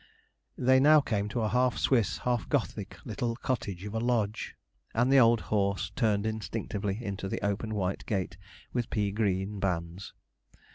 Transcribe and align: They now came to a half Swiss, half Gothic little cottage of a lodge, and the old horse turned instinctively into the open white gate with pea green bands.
They 0.57 0.79
now 0.79 0.99
came 0.99 1.29
to 1.29 1.41
a 1.41 1.47
half 1.47 1.77
Swiss, 1.77 2.17
half 2.25 2.49
Gothic 2.49 2.97
little 3.05 3.35
cottage 3.35 3.85
of 3.85 3.93
a 3.93 3.99
lodge, 3.99 4.55
and 4.95 5.13
the 5.13 5.19
old 5.19 5.41
horse 5.53 5.91
turned 5.95 6.25
instinctively 6.25 6.97
into 7.05 7.29
the 7.29 7.45
open 7.45 7.75
white 7.75 8.07
gate 8.07 8.35
with 8.73 8.89
pea 8.89 9.11
green 9.11 9.59
bands. 9.59 10.15